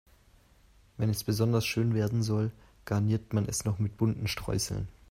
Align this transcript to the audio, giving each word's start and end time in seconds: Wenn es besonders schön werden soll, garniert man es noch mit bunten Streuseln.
Wenn 0.97 1.11
es 1.11 1.23
besonders 1.23 1.63
schön 1.63 1.93
werden 1.93 2.23
soll, 2.23 2.49
garniert 2.85 3.33
man 3.33 3.45
es 3.45 3.65
noch 3.65 3.77
mit 3.77 3.97
bunten 3.97 4.27
Streuseln. 4.27 4.87